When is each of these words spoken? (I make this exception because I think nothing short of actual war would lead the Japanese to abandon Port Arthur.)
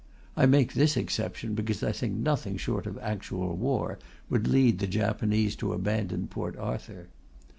(I 0.35 0.47
make 0.47 0.73
this 0.73 0.97
exception 0.97 1.53
because 1.53 1.83
I 1.83 1.91
think 1.91 2.15
nothing 2.15 2.57
short 2.57 2.87
of 2.87 2.97
actual 3.03 3.55
war 3.55 3.99
would 4.31 4.47
lead 4.47 4.79
the 4.79 4.87
Japanese 4.87 5.55
to 5.57 5.73
abandon 5.73 6.25
Port 6.25 6.57
Arthur.) 6.57 7.09